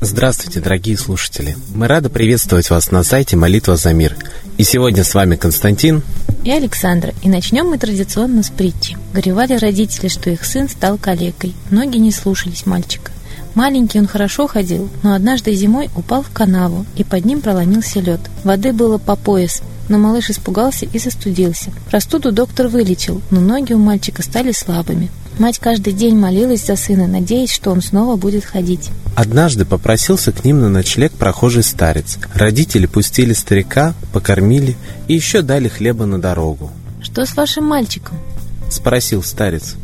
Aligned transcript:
Здравствуйте, 0.00 0.60
дорогие 0.60 0.96
слушатели! 0.96 1.56
Мы 1.74 1.88
рады 1.88 2.08
приветствовать 2.08 2.70
вас 2.70 2.90
на 2.90 3.02
сайте 3.02 3.36
«Молитва 3.36 3.76
за 3.76 3.92
мир». 3.92 4.16
И 4.58 4.64
сегодня 4.64 5.02
с 5.02 5.14
вами 5.14 5.36
Константин 5.36 6.02
и 6.44 6.50
Александра. 6.50 7.12
И 7.22 7.28
начнем 7.28 7.66
мы 7.66 7.78
традиционно 7.78 8.42
с 8.42 8.50
притчи. 8.50 8.96
Горевали 9.12 9.54
родители, 9.54 10.08
что 10.08 10.30
их 10.30 10.44
сын 10.44 10.68
стал 10.68 10.98
калекой. 10.98 11.54
Многие 11.70 11.98
не 11.98 12.12
слушались 12.12 12.66
мальчика. 12.66 13.12
Маленький 13.54 13.98
он 13.98 14.06
хорошо 14.06 14.46
ходил, 14.46 14.90
но 15.02 15.14
однажды 15.14 15.54
зимой 15.54 15.88
упал 15.96 16.22
в 16.22 16.30
канаву, 16.30 16.86
и 16.96 17.04
под 17.04 17.24
ним 17.24 17.40
проломился 17.40 18.00
лед. 18.00 18.20
Воды 18.42 18.72
было 18.72 18.98
по 18.98 19.16
пояс, 19.16 19.62
но 19.88 19.98
малыш 19.98 20.30
испугался 20.30 20.86
и 20.86 20.98
застудился. 20.98 21.72
Простуду 21.90 22.32
доктор 22.32 22.68
вылечил, 22.68 23.20
но 23.30 23.40
ноги 23.40 23.72
у 23.72 23.78
мальчика 23.78 24.22
стали 24.22 24.52
слабыми. 24.52 25.10
Мать 25.38 25.58
каждый 25.58 25.92
день 25.92 26.16
молилась 26.16 26.64
за 26.64 26.76
сына, 26.76 27.08
надеясь, 27.08 27.50
что 27.50 27.70
он 27.72 27.82
снова 27.82 28.16
будет 28.16 28.44
ходить. 28.44 28.90
Однажды 29.16 29.64
попросился 29.64 30.30
к 30.30 30.44
ним 30.44 30.60
на 30.60 30.68
ночлег 30.68 31.12
прохожий 31.12 31.64
старец. 31.64 32.18
Родители 32.34 32.86
пустили 32.86 33.32
старика, 33.32 33.94
покормили 34.12 34.76
и 35.08 35.14
еще 35.14 35.42
дали 35.42 35.68
хлеба 35.68 36.06
на 36.06 36.20
дорогу. 36.20 36.70
«Что 37.02 37.26
с 37.26 37.36
вашим 37.36 37.64
мальчиком?»– 37.64 38.16
спросил 38.70 39.22
старец. 39.22 39.74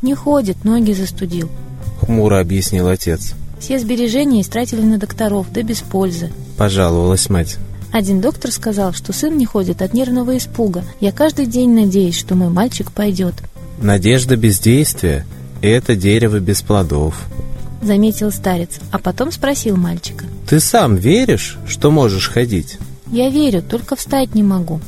«Не 0.00 0.14
ходит, 0.14 0.64
ноги 0.64 0.92
застудил»,– 0.92 1.50
хмуро 2.00 2.40
объяснил 2.40 2.86
отец. 2.88 3.34
«Все 3.58 3.80
сбережения 3.80 4.40
истратили 4.40 4.82
на 4.82 4.98
докторов, 4.98 5.48
да 5.52 5.62
без 5.62 5.78
пользы»,– 5.78 6.30
пожаловалась 6.56 7.28
мать. 7.28 7.58
Один 7.92 8.20
доктор 8.20 8.50
сказал, 8.50 8.92
что 8.92 9.12
сын 9.12 9.36
не 9.36 9.46
ходит 9.46 9.82
от 9.82 9.94
нервного 9.94 10.36
испуга. 10.36 10.84
Я 11.00 11.12
каждый 11.12 11.46
день 11.46 11.74
надеюсь, 11.74 12.18
что 12.18 12.34
мой 12.34 12.48
мальчик 12.48 12.92
пойдет. 12.92 13.34
Надежда 13.80 14.36
бездействия– 14.36 15.24
это 15.62 15.96
дерево 15.96 16.38
без 16.38 16.62
плодов. 16.62 17.14
Заметил 17.80 18.30
старец, 18.30 18.80
а 18.90 18.98
потом 18.98 19.32
спросил 19.32 19.76
мальчика. 19.76 20.24
Ты 20.48 20.60
сам 20.60 20.96
веришь, 20.96 21.58
что 21.66 21.90
можешь 21.90 22.28
ходить? 22.28 22.78
Я 23.10 23.30
верю, 23.30 23.62
только 23.62 23.96
встать 23.96 24.34
не 24.34 24.42
могу. 24.42 24.80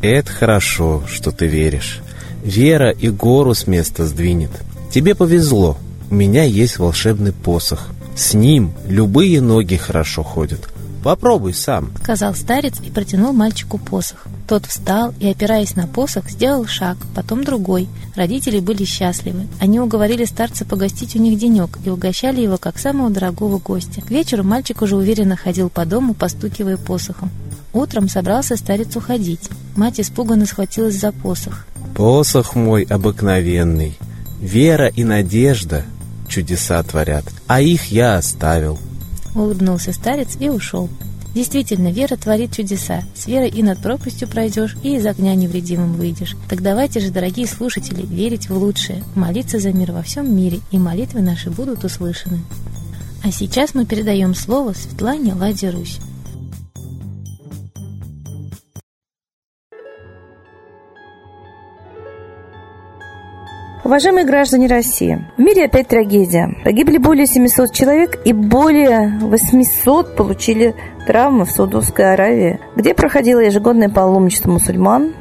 Это 0.00 0.30
хорошо, 0.30 1.02
что 1.06 1.30
ты 1.30 1.46
веришь. 1.46 2.00
Вера 2.42 2.90
и 2.90 3.08
гору 3.08 3.54
с 3.54 3.66
места 3.66 4.06
сдвинет. 4.06 4.50
Тебе 4.90 5.14
повезло, 5.14 5.76
у 6.10 6.14
меня 6.14 6.44
есть 6.44 6.78
волшебный 6.78 7.32
посох. 7.32 7.88
С 8.16 8.34
ним 8.34 8.72
любые 8.86 9.40
ноги 9.40 9.76
хорошо 9.76 10.22
ходят. 10.22 10.68
Попробуй 11.02 11.54
сам, 11.54 11.90
сказал 12.02 12.34
старец 12.34 12.74
и 12.82 12.90
протянул 12.90 13.32
мальчику 13.32 13.78
посох. 13.78 14.26
Тот 14.48 14.66
встал 14.66 15.14
и, 15.20 15.28
опираясь 15.28 15.76
на 15.76 15.86
посох, 15.86 16.28
сделал 16.30 16.66
шаг, 16.66 16.96
потом 17.14 17.44
другой. 17.44 17.86
Родители 18.16 18.60
были 18.60 18.84
счастливы. 18.84 19.46
Они 19.60 19.78
уговорили 19.78 20.24
старца 20.24 20.64
погостить 20.64 21.14
у 21.14 21.18
них 21.18 21.38
денек 21.38 21.78
и 21.84 21.90
угощали 21.90 22.40
его 22.40 22.56
как 22.56 22.78
самого 22.78 23.10
дорогого 23.10 23.58
гостя. 23.58 24.00
К 24.00 24.10
вечеру 24.10 24.42
мальчик 24.44 24.82
уже 24.82 24.96
уверенно 24.96 25.36
ходил 25.36 25.68
по 25.68 25.84
дому, 25.84 26.14
постукивая 26.14 26.78
посохом. 26.78 27.30
Утром 27.72 28.08
собрался 28.08 28.56
старец 28.56 28.96
уходить. 28.96 29.50
Мать 29.76 30.00
испуганно 30.00 30.46
схватилась 30.46 30.98
за 30.98 31.12
посох. 31.12 31.66
«Посох 31.94 32.54
мой 32.54 32.82
обыкновенный, 32.84 33.98
вера 34.40 34.86
и 34.86 35.04
надежда 35.04 35.84
чудеса 36.26 36.82
творят, 36.82 37.24
а 37.46 37.60
их 37.60 37.92
я 37.92 38.16
оставил». 38.16 38.78
Улыбнулся 39.38 39.92
старец 39.92 40.36
и 40.40 40.48
ушел. 40.48 40.88
Действительно, 41.32 41.92
вера 41.92 42.16
творит 42.16 42.56
чудеса. 42.56 43.04
С 43.14 43.28
верой 43.28 43.48
и 43.48 43.62
над 43.62 43.80
пропастью 43.80 44.26
пройдешь, 44.26 44.76
и 44.82 44.96
из 44.96 45.06
огня 45.06 45.36
невредимым 45.36 45.92
выйдешь. 45.92 46.34
Так 46.48 46.60
давайте 46.60 46.98
же, 46.98 47.10
дорогие 47.10 47.46
слушатели, 47.46 48.04
верить 48.04 48.48
в 48.48 48.58
лучшее, 48.58 49.04
молиться 49.14 49.60
за 49.60 49.72
мир 49.72 49.92
во 49.92 50.02
всем 50.02 50.34
мире, 50.34 50.58
и 50.72 50.78
молитвы 50.78 51.20
наши 51.20 51.50
будут 51.50 51.84
услышаны. 51.84 52.40
А 53.22 53.30
сейчас 53.30 53.74
мы 53.74 53.86
передаем 53.86 54.34
слово 54.34 54.72
Светлане 54.72 55.34
Ладе 55.34 55.70
Русь. 55.70 55.98
Уважаемые 63.84 64.26
граждане 64.26 64.66
России, 64.66 65.24
в 65.36 65.40
мире 65.40 65.64
опять 65.64 65.88
трагедия. 65.88 66.54
Погибли 66.64 66.98
более 66.98 67.26
700 67.26 67.72
человек 67.72 68.20
и 68.24 68.32
более 68.32 69.18
800 69.20 70.16
получили 70.16 70.74
травмы 71.06 71.44
в 71.44 71.50
Саудовской 71.50 72.12
Аравии, 72.12 72.60
где 72.76 72.92
проходило 72.92 73.40
ежегодное 73.40 73.88
паломничество 73.88 74.50
мусульман 74.50 75.14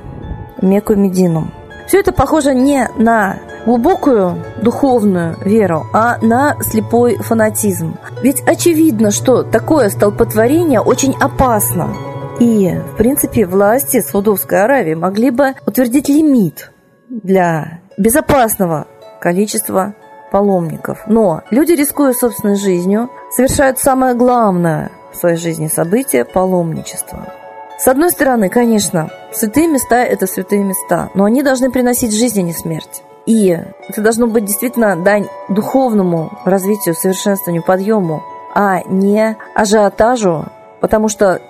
в 0.57 0.65
Мекку 0.65 0.93
и 0.93 0.95
Медину. 0.97 1.51
Все 1.87 1.99
это 1.99 2.11
похоже 2.11 2.53
не 2.53 2.89
на 2.97 3.37
глубокую 3.65 4.43
духовную 4.61 5.37
веру, 5.45 5.85
а 5.93 6.17
на 6.21 6.57
слепой 6.61 7.15
фанатизм. 7.17 7.97
Ведь 8.21 8.41
очевидно, 8.41 9.11
что 9.11 9.43
такое 9.43 9.89
столпотворение 9.89 10.81
очень 10.81 11.15
опасно. 11.19 11.95
И, 12.39 12.69
в 12.93 12.97
принципе, 12.97 13.45
власти 13.45 14.01
Саудовской 14.01 14.63
Аравии 14.63 14.95
могли 14.95 15.29
бы 15.29 15.53
утвердить 15.65 16.09
лимит 16.09 16.71
для 17.09 17.79
безопасного 17.97 18.87
количества 19.19 19.95
паломников. 20.31 21.03
Но 21.07 21.41
люди, 21.49 21.71
рискуя 21.71 22.13
собственной 22.13 22.55
жизнью, 22.55 23.09
совершают 23.35 23.79
самое 23.79 24.13
главное 24.13 24.91
в 25.11 25.17
своей 25.17 25.37
жизни 25.37 25.67
событие– 25.67 26.25
паломничество. 26.33 27.33
С 27.79 27.87
одной 27.87 28.11
стороны, 28.11 28.49
конечно, 28.49 29.09
святые 29.31 29.67
места– 29.67 30.03
это 30.03 30.27
святые 30.27 30.63
места, 30.63 31.09
но 31.13 31.25
они 31.25 31.43
должны 31.43 31.71
приносить 31.71 32.15
жизнь, 32.15 32.39
а 32.39 32.43
не 32.43 32.53
смерть. 32.53 33.03
И 33.25 33.49
это 33.89 34.01
должно 34.01 34.27
быть 34.27 34.45
действительно 34.45 34.95
дань 34.95 35.27
духовному 35.49 36.31
развитию, 36.45 36.95
совершенствованию, 36.95 37.63
подъему, 37.63 38.23
а 38.55 38.81
не 38.83 39.37
ажиотажу, 39.53 40.45
потому 40.81 41.07
что 41.09 41.41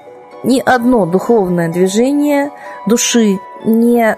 ни 0.43 0.61
одно 0.65 1.05
духовное 1.05 1.69
движение 1.69 2.51
души 2.85 3.39
не 3.63 4.17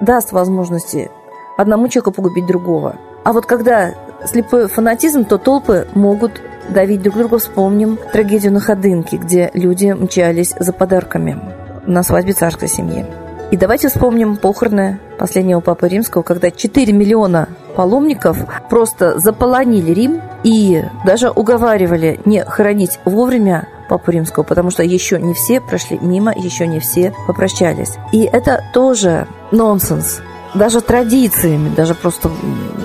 даст 0.00 0.32
возможности 0.32 1.10
одному 1.60 1.88
человеку 1.88 2.12
погубить 2.12 2.46
другого. 2.46 2.96
А 3.24 3.32
вот 3.32 3.46
когда 3.46 3.94
слепой 4.24 4.68
фанатизм, 4.68 5.24
то 5.24 5.38
толпы 5.38 5.86
могут 5.94 6.40
давить 6.68 7.02
друг 7.02 7.16
друга. 7.16 7.38
Вспомним 7.38 7.98
трагедию 8.12 8.52
на 8.52 8.60
Ходынке, 8.60 9.16
где 9.16 9.50
люди 9.54 9.86
мчались 9.86 10.54
за 10.58 10.72
подарками 10.72 11.38
на 11.86 12.02
свадьбе 12.02 12.32
царской 12.32 12.68
семьи. 12.68 13.06
И 13.50 13.56
давайте 13.56 13.88
вспомним 13.88 14.36
похороны 14.36 15.00
последнего 15.18 15.60
папы 15.60 15.88
римского, 15.88 16.22
когда 16.22 16.52
4 16.52 16.92
миллиона 16.92 17.48
паломников 17.74 18.38
просто 18.68 19.18
заполонили 19.18 19.92
Рим 19.92 20.22
и 20.44 20.84
даже 21.04 21.30
уговаривали 21.30 22.20
не 22.24 22.44
хоронить 22.44 23.00
вовремя 23.04 23.66
папу 23.88 24.12
римского, 24.12 24.44
потому 24.44 24.70
что 24.70 24.84
еще 24.84 25.20
не 25.20 25.34
все 25.34 25.60
прошли 25.60 25.98
мимо, 26.00 26.32
еще 26.32 26.68
не 26.68 26.78
все 26.78 27.12
попрощались. 27.26 27.96
И 28.12 28.22
это 28.22 28.62
тоже 28.72 29.26
нонсенс 29.50 30.20
даже 30.54 30.80
традициями, 30.80 31.74
даже 31.74 31.94
просто 31.94 32.30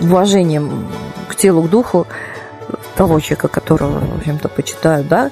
уважением 0.01 0.87
к 1.27 1.35
телу, 1.35 1.63
к 1.63 1.69
духу 1.69 2.07
того 2.95 3.19
человека, 3.19 3.47
которого, 3.47 3.99
в 3.99 4.17
общем-то, 4.17 4.49
почитают, 4.49 5.07
да, 5.07 5.31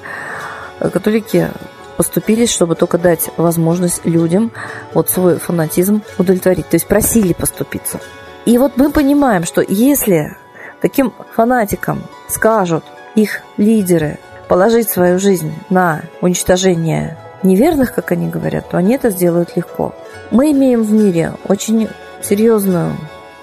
католики 0.78 1.48
поступились, 1.96 2.50
чтобы 2.50 2.74
только 2.74 2.98
дать 2.98 3.30
возможность 3.36 4.04
людям 4.04 4.52
вот 4.92 5.10
свой 5.10 5.38
фанатизм 5.38 6.02
удовлетворить. 6.18 6.68
То 6.68 6.74
есть 6.74 6.86
просили 6.86 7.32
поступиться. 7.32 8.00
И 8.44 8.58
вот 8.58 8.76
мы 8.76 8.90
понимаем, 8.90 9.44
что 9.44 9.62
если 9.66 10.36
таким 10.80 11.14
фанатикам 11.34 12.02
скажут 12.28 12.84
их 13.14 13.42
лидеры 13.56 14.18
положить 14.48 14.90
свою 14.90 15.18
жизнь 15.18 15.54
на 15.70 16.02
уничтожение 16.20 17.16
неверных, 17.42 17.94
как 17.94 18.12
они 18.12 18.28
говорят, 18.28 18.68
то 18.68 18.76
они 18.76 18.94
это 18.94 19.10
сделают 19.10 19.56
легко. 19.56 19.94
Мы 20.30 20.50
имеем 20.50 20.82
в 20.82 20.92
мире 20.92 21.34
очень 21.48 21.88
серьезную 22.24 22.92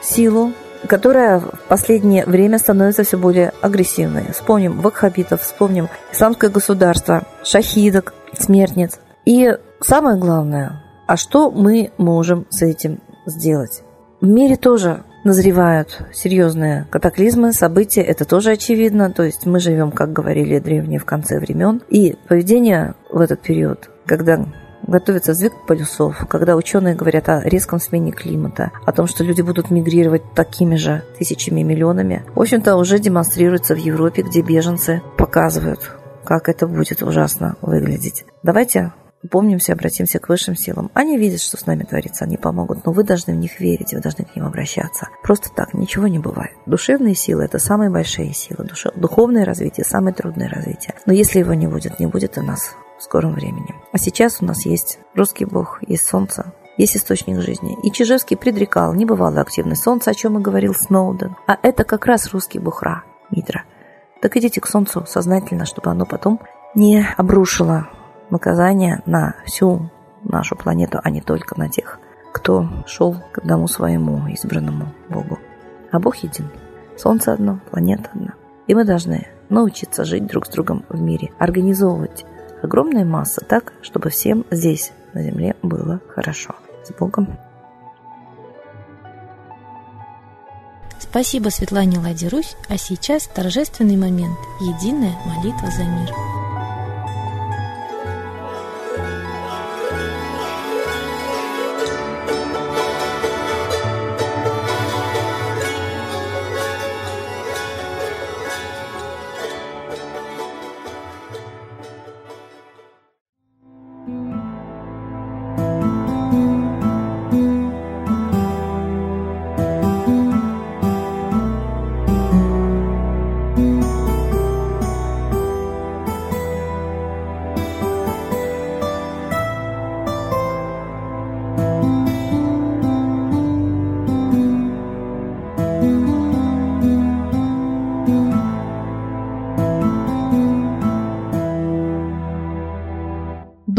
силу, 0.01 0.53
которая 0.87 1.39
в 1.39 1.51
последнее 1.67 2.25
время 2.25 2.57
становится 2.57 3.03
все 3.03 3.17
более 3.17 3.53
агрессивной. 3.61 4.31
Вспомним 4.31 4.81
вакхабитов, 4.81 5.41
вспомним 5.41 5.89
исламское 6.11 6.49
государство, 6.49 7.23
шахидок, 7.43 8.13
смертниц. 8.37 8.99
И 9.25 9.57
самое 9.79 10.17
главное, 10.17 10.83
а 11.07 11.17
что 11.17 11.51
мы 11.51 11.91
можем 11.97 12.47
с 12.49 12.61
этим 12.61 12.99
сделать? 13.25 13.83
В 14.21 14.27
мире 14.27 14.55
тоже 14.55 15.03
назревают 15.23 16.01
серьезные 16.13 16.87
катаклизмы, 16.89 17.53
события, 17.53 18.01
это 18.01 18.25
тоже 18.25 18.51
очевидно. 18.51 19.11
То 19.11 19.23
есть 19.23 19.45
мы 19.45 19.59
живем, 19.59 19.91
как 19.91 20.13
говорили 20.13 20.59
древние, 20.59 20.99
в 20.99 21.05
конце 21.05 21.39
времен. 21.39 21.81
И 21.89 22.15
поведение 22.27 22.95
в 23.11 23.19
этот 23.19 23.41
период, 23.41 23.89
когда 24.05 24.45
готовится 24.91 25.33
сдвиг 25.33 25.53
полюсов, 25.65 26.27
когда 26.29 26.55
ученые 26.55 26.93
говорят 26.93 27.29
о 27.29 27.41
резком 27.41 27.79
смене 27.79 28.11
климата, 28.11 28.71
о 28.85 28.91
том, 28.91 29.07
что 29.07 29.23
люди 29.23 29.41
будут 29.41 29.71
мигрировать 29.71 30.33
такими 30.35 30.75
же 30.75 31.03
тысячами 31.17 31.61
миллионами, 31.61 32.25
в 32.35 32.41
общем-то, 32.41 32.75
уже 32.75 32.99
демонстрируется 32.99 33.73
в 33.73 33.79
Европе, 33.79 34.21
где 34.21 34.41
беженцы 34.41 35.01
показывают, 35.17 35.95
как 36.25 36.49
это 36.49 36.67
будет 36.67 37.01
ужасно 37.01 37.55
выглядеть. 37.61 38.25
Давайте 38.43 38.93
Помнимся, 39.29 39.73
обратимся 39.73 40.17
к 40.17 40.29
высшим 40.29 40.55
силам. 40.55 40.89
Они 40.95 41.15
видят, 41.15 41.41
что 41.41 41.55
с 41.55 41.67
нами 41.67 41.83
творится, 41.83 42.25
они 42.25 42.37
помогут, 42.37 42.85
но 42.87 42.91
вы 42.91 43.03
должны 43.03 43.33
в 43.33 43.37
них 43.37 43.59
верить, 43.59 43.93
вы 43.93 43.99
должны 43.99 44.25
к 44.25 44.35
ним 44.35 44.45
обращаться. 44.45 45.09
Просто 45.21 45.49
так 45.55 45.75
ничего 45.75 46.07
не 46.07 46.17
бывает. 46.17 46.53
Душевные 46.65 47.13
силы– 47.13 47.43
это 47.45 47.59
самые 47.59 47.91
большие 47.91 48.33
силы, 48.33 48.67
духовное 48.95 49.45
развитие– 49.45 49.85
самое 49.87 50.15
трудное 50.15 50.49
развитие. 50.49 50.95
Но 51.05 51.13
если 51.13 51.37
его 51.37 51.53
не 51.53 51.67
будет, 51.67 51.99
не 51.99 52.07
будет 52.07 52.39
и 52.39 52.41
нас 52.41 52.75
в 53.01 53.03
скором 53.03 53.33
времени. 53.33 53.73
А 53.91 53.97
сейчас 53.97 54.37
у 54.41 54.45
нас 54.45 54.65
есть 54.65 54.99
русский 55.15 55.45
бог, 55.45 55.79
есть 55.87 56.07
солнце, 56.07 56.53
есть 56.77 56.95
источник 56.95 57.41
жизни. 57.41 57.75
И 57.83 57.91
Чижевский 57.91 58.37
предрекал 58.37 58.93
небывалую 58.93 59.41
активность 59.41 59.83
солнца, 59.83 60.11
о 60.11 60.13
чем 60.13 60.37
и 60.37 60.41
говорил 60.41 60.75
Сноуден. 60.75 61.35
А 61.47 61.57
это 61.63 61.83
как 61.83 62.05
раз 62.05 62.31
русский 62.31 62.59
бухра, 62.59 63.03
Митра. 63.31 63.63
Так 64.21 64.37
идите 64.37 64.61
к 64.61 64.67
солнцу 64.67 65.03
сознательно, 65.07 65.65
чтобы 65.65 65.89
оно 65.89 66.05
потом 66.05 66.39
не 66.75 67.03
обрушило 67.17 67.89
наказание 68.29 69.01
на 69.07 69.35
всю 69.45 69.89
нашу 70.23 70.55
планету, 70.55 70.99
а 71.03 71.09
не 71.09 71.21
только 71.21 71.57
на 71.59 71.69
тех, 71.69 71.97
кто 72.31 72.69
шел 72.85 73.15
к 73.31 73.39
одному 73.39 73.67
своему 73.67 74.27
избранному 74.27 74.93
Богу. 75.09 75.39
А 75.91 75.99
Бог 75.99 76.17
един. 76.17 76.49
Солнце 76.97 77.33
одно, 77.33 77.59
планета 77.71 78.11
одна. 78.13 78.35
И 78.67 78.75
мы 78.75 78.83
должны 78.83 79.27
научиться 79.49 80.05
жить 80.05 80.27
друг 80.27 80.45
с 80.45 80.49
другом 80.49 80.85
в 80.87 81.01
мире, 81.01 81.31
организовывать 81.39 82.25
огромная 82.61 83.05
масса 83.05 83.41
так, 83.47 83.73
чтобы 83.81 84.09
всем 84.09 84.45
здесь, 84.51 84.91
на 85.13 85.23
Земле, 85.23 85.55
было 85.61 86.01
хорошо. 86.09 86.55
С 86.83 86.91
Богом! 86.91 87.37
Спасибо 90.99 91.49
Светлане 91.49 91.99
Ладе 91.99 92.29
Русь, 92.29 92.55
а 92.69 92.77
сейчас 92.77 93.27
торжественный 93.27 93.97
момент– 93.97 94.37
единая 94.61 95.13
молитва 95.25 95.69
за 95.69 95.83
мир. 95.83 96.40